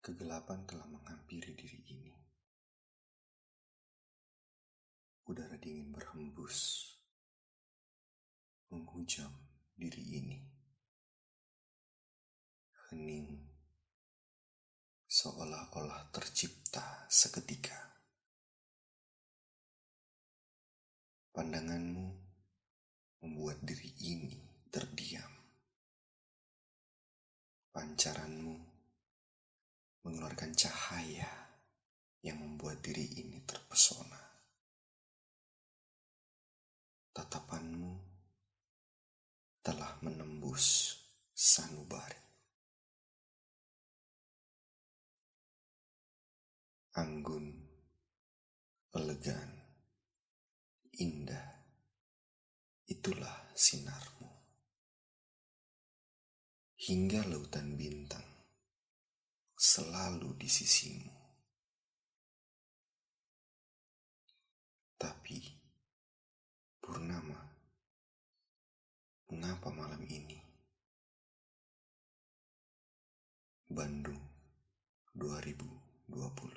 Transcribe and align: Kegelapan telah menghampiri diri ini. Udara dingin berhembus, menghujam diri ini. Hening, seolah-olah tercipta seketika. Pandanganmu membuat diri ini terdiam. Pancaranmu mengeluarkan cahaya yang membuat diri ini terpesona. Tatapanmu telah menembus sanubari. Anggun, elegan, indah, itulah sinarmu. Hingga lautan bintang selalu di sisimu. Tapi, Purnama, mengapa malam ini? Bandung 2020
Kegelapan 0.00 0.64
telah 0.64 0.88
menghampiri 0.88 1.52
diri 1.52 1.80
ini. 1.92 2.16
Udara 5.28 5.60
dingin 5.60 5.92
berhembus, 5.92 6.88
menghujam 8.72 9.28
diri 9.76 10.00
ini. 10.16 10.40
Hening, 12.88 13.44
seolah-olah 15.04 16.08
tercipta 16.16 17.04
seketika. 17.12 17.76
Pandanganmu 21.28 22.08
membuat 23.20 23.60
diri 23.60 23.92
ini 24.00 24.64
terdiam. 24.72 25.28
Pancaranmu 27.70 28.49
mengeluarkan 30.10 30.50
cahaya 30.58 31.30
yang 32.26 32.42
membuat 32.42 32.82
diri 32.82 33.22
ini 33.22 33.46
terpesona. 33.46 34.18
Tatapanmu 37.14 37.94
telah 39.62 40.02
menembus 40.02 40.98
sanubari. 41.30 42.18
Anggun, 46.98 47.46
elegan, 48.90 49.50
indah, 50.98 51.70
itulah 52.90 53.54
sinarmu. 53.54 54.26
Hingga 56.82 57.30
lautan 57.30 57.78
bintang 57.78 58.29
selalu 59.80 60.36
di 60.36 60.44
sisimu. 60.44 61.08
Tapi, 65.00 65.40
Purnama, 66.76 67.40
mengapa 69.32 69.72
malam 69.72 70.04
ini? 70.04 70.36
Bandung 73.72 74.20
2020 75.16 76.49